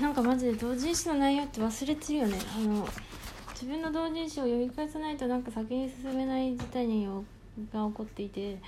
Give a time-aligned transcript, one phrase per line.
[0.00, 2.38] なんかマジで同人誌の内容って忘れてるよね。
[2.56, 2.88] あの
[3.52, 8.58] 自分の同人誌を読み返さないとなんか先に進めない事態にが起こっていて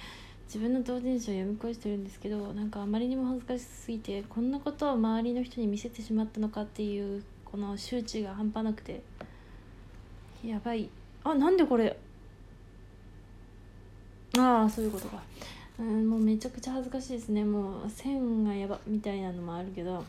[0.46, 9.00] 自分の同人誌を読み返してるんですけどなんかあまりにも恥ずかしすぎてこんなことを周りの人に見せてしまったのかっていうこの周知が半端なくて。
[10.44, 10.88] やばい。
[11.22, 11.96] あなんでこれ。
[14.36, 15.22] ああそういうことか。
[15.78, 17.44] うんもうめちゃくちゃ恥ずかしいですね。
[17.44, 20.04] もう線がやばみたいなのもあるけど。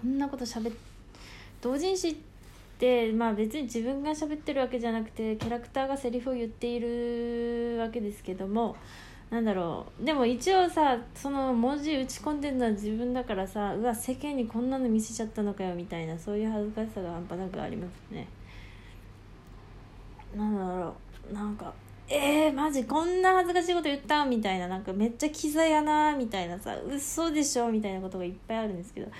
[0.00, 0.70] こんなことしゃべ
[1.60, 2.14] 同人誌っ
[2.78, 8.76] てまあ別に自分が喋ってるわけじゃなくてキャラクターがセリフを言っているわけですけども
[9.30, 10.04] なんだろう。
[10.04, 18.26] でも一応さその文字打ち込んでるのは自分だからさうわ世間にこんなの見せちゃったのかよみたいなそういう恥ずかしさが半端なくありますね。
[20.36, 20.94] なんだろ
[21.30, 21.34] う。
[21.34, 21.74] なんか
[22.10, 29.10] えー、マジこんな恥ずかしいこと言ったみたいななんかめっちゃキザやなみたいなさ嘘でしょみたいなことがいっぱいあるんですけど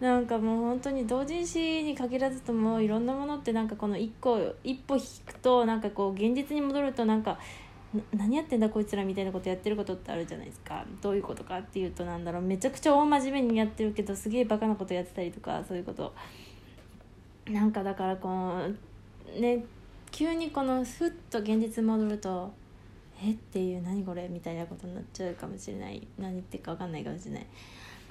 [0.00, 7.38] なんかもう本当に同人誌に限らずともいろんなものってなんかこの一個一歩引くとなんかこう現実に戻るとなんか
[8.14, 10.84] 何やってんだこいつらみたいなことやってることってあるじゃないですか。
[11.02, 12.42] どういうことかっていうとなんだろう。
[12.42, 16.14] めちゃくちゃ大真面目にやってるけどすげえバカなことやってたりとかそういうこと。
[17.46, 18.68] なんかだからこの
[19.38, 19.64] ね
[20.10, 22.52] 急にこのふっと現実戻ると
[23.22, 23.32] え？
[23.32, 24.28] っていう何これ？
[24.28, 26.06] みたいなことになっちゃうかもしれない。
[26.18, 27.46] 何言ってるか分かんないかもしれない。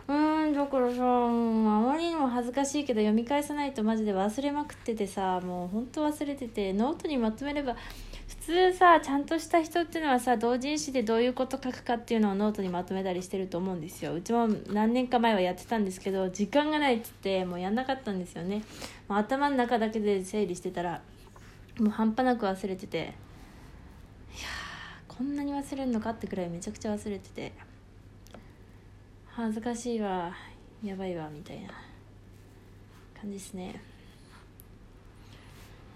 [0.08, 7.76] うーんだからさあまりにも恥ずかしいけど読み返さないとマジで忘れまくっててさもうほんと忘れててノートにまとめれば
[8.28, 14.14] 普通さちゃんとした人っていうのはさ同人誌でどういうこと書くかっていうのをノートにまとめたりしてると思うんですよ。
[14.14, 18.64] うちも何年か前はやってたんですけど時間がないっつってもうやんなかったんですよね。
[19.10, 21.02] もう頭の中だけで整理してたら
[21.80, 22.98] もう半端なく忘れてて。
[22.98, 24.48] いや
[25.08, 27.54] こんなに忘れるのかってくらいめちゃくちゃ忘れてて。
[29.28, 30.36] 恥ずかしいわ。
[30.84, 31.70] やばいわみたいな
[33.20, 33.82] 感じですね。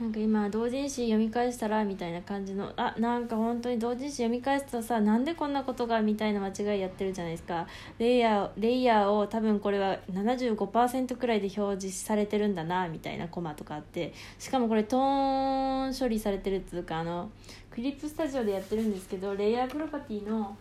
[0.01, 7.67] なんか今同人誌読み返したらみたいな感じのあなんか本当に同人誌読み返すとさなんでこんなことがみたいな間違いやってるじゃないですか。
[7.99, 17.29] レイヤーレイヤーを多分これは75%くらいで表示されてるんだなみたいなコマとかあってしかもこれトーン処理されてるっていうかあの
[17.69, 20.57] クリップスタジオでやってるんですけどレイヤープロパティの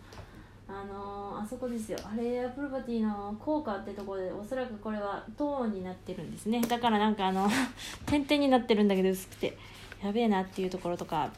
[0.73, 1.97] あのー、あそこですよ。
[2.17, 6.61] レイヤープロパティの効果ってところでおそらくこれはトーンになってるんですね。
[6.61, 7.49] だからなんかあの
[8.07, 9.57] 点々になってるんだけど薄くて
[10.03, 11.29] やべえなっていうところとか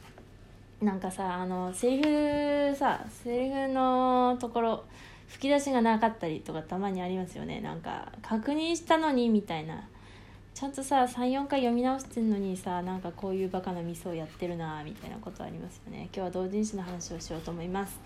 [0.81, 4.83] なんかさあのセリフさセリフのところ
[5.27, 7.61] 吹き出しがなかったりとかたまにありますよね。
[7.61, 9.87] なんか確認したのにみたいな。
[10.53, 16.09] ちゃんとさ34回読み直してんのにさなんかこういうバカなミスをやってるなみたいなことありますよね。
[16.13, 17.99] 今日は同人誌の話をしようと思います。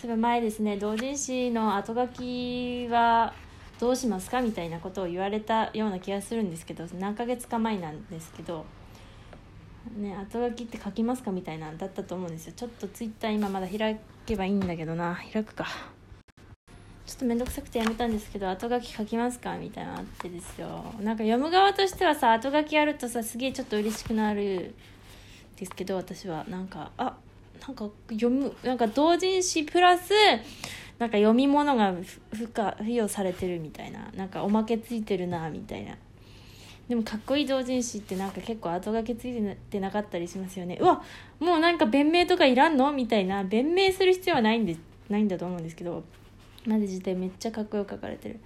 [0.00, 3.32] それ前ですね同人誌の後書きは
[3.80, 8.66] どうしますかみたいなことを言われたような気がするんですけど何ヶ月か前なんですけど
[9.96, 12.52] ね後書きって書きますかみたいなだったと思うんですよ。
[12.54, 15.18] ちょっとツイッター今まだ開けばいいんだけどな。
[15.32, 15.66] 開くか。
[17.08, 19.56] ちょっと面倒くさくてやめたんですけど後書き書きますか？
[19.56, 20.84] みたいなのあってですよ。
[21.00, 24.74] なんか読む側としてはさ後書きあるとさすげえちょっと嬉しくなる
[25.56, 26.44] ですけど私は。
[26.50, 27.16] なんかあ
[27.66, 30.12] なんか読むなんか同人誌プラス
[30.98, 31.94] なんか読み物が
[32.32, 34.10] 付加付与されてるみたいな。
[34.14, 35.96] なんかおまけついてるなみたいな。
[36.90, 40.76] でもかっこいい同人誌ってなんか結構後書きついてなかったりしますよね。
[40.78, 41.02] うわ
[41.40, 42.92] もうなんか弁明とかいらんの？
[42.92, 43.44] みたいな。
[43.44, 44.76] 弁明する必要はないんで
[45.08, 46.04] ないんだと思うんですけど。
[46.66, 48.40] マジ自体めっちゃかっこよく書かれてる。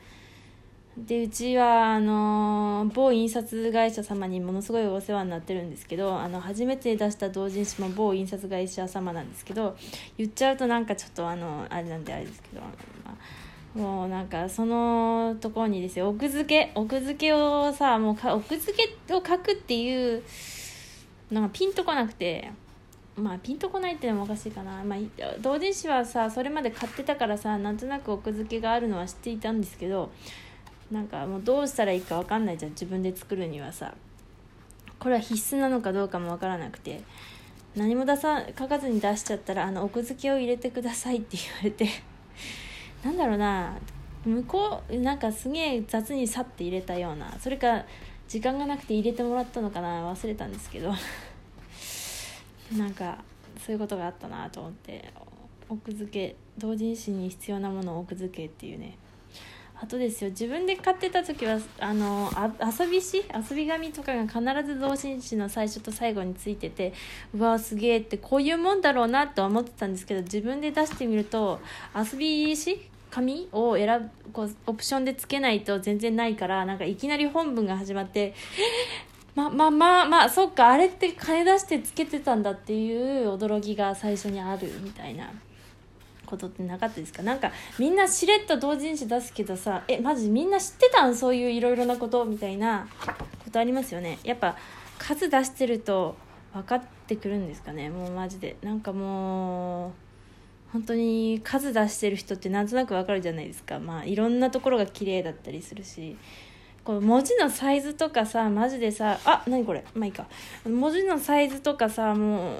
[0.96, 9.74] でうちはあの某印刷会社様にものすごいお世話になってるんですけどあの初めて出した同人誌も某印刷会社様なんですけど
[10.18, 12.68] 言っちゃうとなんかちょっとあのあれなんであれですけど、ま
[13.06, 18.74] あ、もうなんかそのところにですよ奥付け奥付けをさもうか奥付
[19.06, 20.22] けを書くっていう
[21.30, 22.50] なんかピンとこなくて
[23.16, 24.98] まあピンとこないってのもおかしいかな、まあ、
[25.40, 30.10] 同人誌はさそれまで買ってたからさなんとなく奥付けがあるのは知っていたんですけど
[30.92, 33.94] なんかもうどうしたらいいか分かんないじゃん自分で作るにはさ。
[34.98, 37.02] これは必須なのかどうかも分からなくて。
[37.74, 41.88] 何も出さ書かずに出しちゃったらあの奥付けを入れてくださいって言われて。
[43.02, 43.78] なんだろうな。
[44.26, 47.34] 向こうなんかすげえ雑にさって入れたような。
[47.40, 47.84] それか
[48.28, 50.12] 時間がなくて入れてもらったのかな。
[50.12, 50.92] 忘れたんですけど。
[52.76, 53.18] なんか
[53.64, 55.12] そういうことがあったなと思って
[55.68, 58.96] 奥付け同人誌に必要なものを奥付けっていうね。
[59.82, 62.30] あとですよ自分で買ってた時はあの
[62.60, 66.92] 遊び紙遊び紙とかが必ず同人誌の最初と最後についてて
[67.34, 71.58] うわすげえってこういうもんだろうなって思ってたんですけど自分で出してみると
[71.96, 72.78] 遊び紙
[73.10, 78.34] 紙を選ぶこうオプションでつけないと全然ないからなんかいきなり本文が始まって
[79.34, 85.32] ままあまあまあそっかあれって金出してつけてたんだっていう驚きが最初にあるみたいな。
[86.24, 87.22] ことってなかったですか？
[87.22, 91.14] なんかみんなしれっと同人誌出すけどさえマジみんな知ってたん？
[91.14, 92.88] そういういろいろなことみたいな。
[93.44, 94.18] ことありますよね。
[94.24, 94.56] やっぱ
[94.98, 96.16] 数出してると
[96.54, 97.90] 分かってくるんですかね？
[97.90, 98.56] もうマジで。
[98.62, 99.92] なんかもう
[100.72, 103.78] 本当に数出してる人ってなんとなくわかるじゃないですか。
[103.78, 106.16] まあいろんなところが綺麗だったりするし。
[106.84, 110.26] この文字のサイズとかさマジでさあ何これまあいいか。
[110.64, 112.54] 文字のサイズとかさも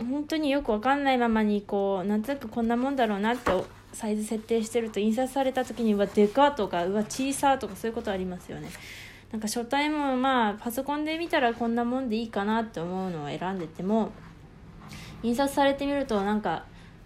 [0.00, 3.52] う本当によくわかんないままにこうなんとなくこんなもんだろうなって
[3.92, 8.68] サイズ設定してると印刷された時にうわでかとかうわ小さとかそういうことありますよね。
[9.30, 14.10] なんか書体もまあパソコンで見たらこんなもんでいいかなって思うのを選んでても
[15.22, 16.64] 印刷されてみるとなんか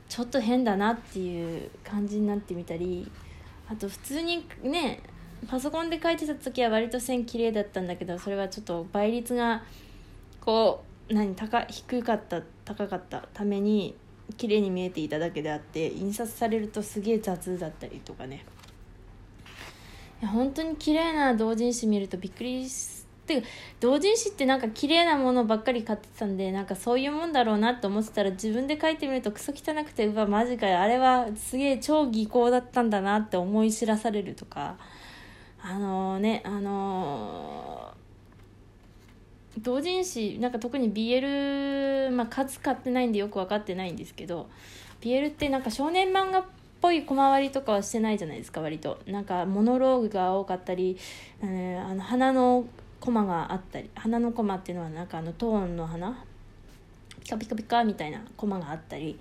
[0.09, 3.11] ちょっと変だなっていう感じになってみたり
[3.69, 5.01] あと普通にね
[5.49, 9.63] パソコンで書いてた時は割と線綺麗だったんだけどそれはちょっと倍率が
[10.41, 13.95] こう何高低かった高かったために
[14.37, 18.45] 綺麗に見えていただけであって印刷されるとすげえ雑だったりとかね。
[20.21, 23.45] いや本当に綺麗な同人誌見るとびっくりして
[23.81, 30.81] 同人誌ってなんか綺麗なものばっかり買ってたんでなんかそういうもんだろうなって思ってたら自分で書いてみるとクソ汚くてうわマジかよ。
[30.81, 34.77] あれはすげえ超技巧だったんだなって思い知らされるとか。
[35.69, 44.49] あのー、ねあのー、同人誌なんか特に BL まあ数買ってないんでよく分かってないんですけど
[45.01, 46.45] BL ってなんか少年漫画っ
[46.81, 49.01] ぽい小回りとかはしてないじゃないですか割と。
[49.07, 50.97] なんかモノローグが多かったり、
[51.43, 52.65] えー、あの花の
[53.01, 56.25] コマがあったり花のコマっていうのはなんかあのトーンの花
[57.25, 59.19] ピカピカピカみたいなコマがあったり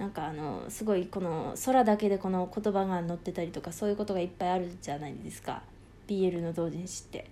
[0.00, 5.62] なんかあのすごいこの空だけでこの言葉が載ってたりとかそういうことがいっぱいあるじゃないですか。
[6.06, 7.30] BL の同人誌って。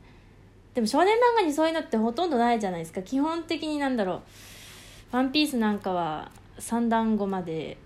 [0.74, 3.02] でも少年漫画にそういうのってほとんどないじゃないですか。
[3.02, 4.22] 基本的になんだろう
[5.12, 7.76] 「ワンピースなんかは三段語まで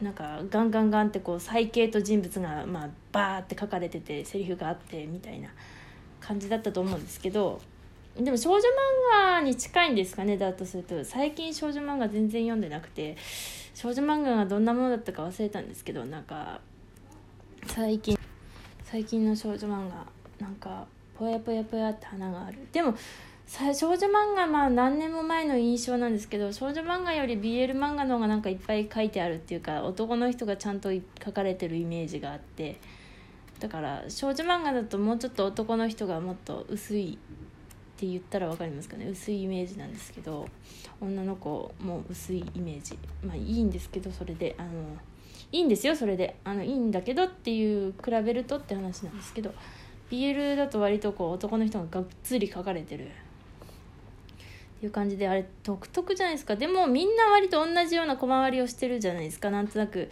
[0.00, 5.48] なんかガンガンガンってこう背景と人物がまあバーって書かれててセリフがあってみたいな
[6.20, 7.60] 感じだったと思うんですけど。
[8.14, 8.62] でも少女漫
[9.38, 10.36] 画に近いんですかね。
[10.36, 13.16] だとすると最近少女漫画全然読んでなくて
[13.74, 16.60] 少女漫画がどんなものだったか忘れたんですけどなんか
[17.66, 18.18] 最近
[18.84, 20.06] 最近の少女漫画
[20.42, 20.84] なんか
[21.16, 22.58] ぽやぽやぽやって花がある。
[22.72, 22.94] でも
[23.46, 30.90] 少女漫画まあ何年も前の印象なんですけど少女漫画より BL 漫画の方がなんかいっぱい書いてあるっていうか男の人がちゃんと
[31.24, 32.80] 書かれてるイメージがあって。
[33.60, 37.16] だから少女漫画だともうちょっと男の人がもっと薄いっ
[37.96, 39.06] て言ったら分かりますかね。
[39.06, 40.48] 薄いイメージなんですけど
[41.00, 42.98] 女の子も薄いイメージ。
[43.24, 44.70] まあいいんですけどそれであの
[45.52, 46.34] いいんですよそれで。
[46.42, 49.54] あのいいんだけどっていう比べるとって話なんですけど。
[50.12, 53.06] BL だと割とこう男の人ががっつり書かれてる。
[53.06, 53.08] っ
[54.82, 56.56] ていう感じであれ独特じゃないですか。
[56.56, 59.50] でもみんな割と同じような小回りをしてるじゃないですか。
[59.50, 60.10] なんとなく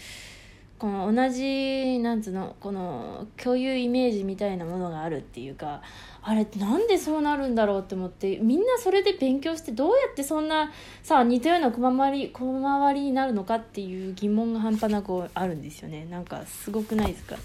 [0.78, 5.82] この同じなんつうのこの共有イメージみたいなものがあるっていうか。
[6.22, 10.70] あれなんでそうなるんだろうって思ってみんなそれで勉強してどうやってそんな
[11.02, 16.06] さ似たような小回り小回りになるのかっていう疑問が半端なくあるんですよね。
[16.10, 17.36] なんかすごくないですか？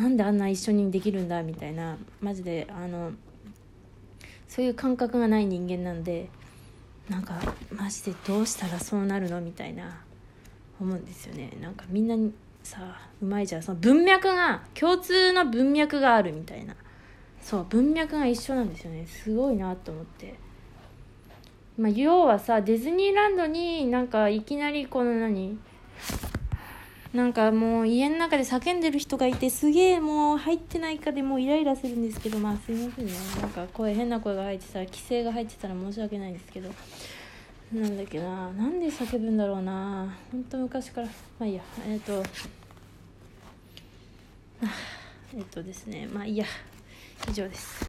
[0.00, 3.12] なんであんな一緒にできるんだみたいなマジであの
[4.48, 6.30] そういう感覚がない人間なんで
[7.10, 7.38] なんか
[7.70, 10.00] マジでどうしたらそうなるのみたいな
[10.80, 11.52] 思うんですよね。
[11.60, 12.16] なんかみんな
[12.62, 13.62] さうまいじゃん。
[13.62, 16.74] その文脈が共通の文脈があるみたいな。
[17.42, 19.06] そう文脈が一緒なんですよね。
[19.06, 20.34] すごいなと思って。
[21.76, 25.58] まあ、要はさディズニーランドになんかいきなりこの何
[27.12, 33.12] なんかもう家の中で叫んでる人がいてすげえもう入ってないかでもうイライラするんですけどまあすいませんね。
[33.40, 36.70] なんか声変な声が入ってたら規制が入ってたら申し訳ないんですけど。
[37.72, 38.52] なんだっけな。
[38.52, 40.16] なんで叫ぶんだろうな。
[40.30, 41.06] 本当昔から。
[41.06, 41.62] まあいいや。
[41.88, 42.22] えっ、ー、と
[45.32, 46.08] えっ、ー、とですね。
[46.12, 46.46] まあいいや。
[47.28, 47.76] 以上です。